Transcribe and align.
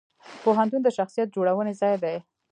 پوهنتون 0.43 0.81
د 0.83 0.89
شخصیت 0.97 1.27
جوړونې 1.35 1.73
ځای 1.81 1.95
دی. 2.03 2.15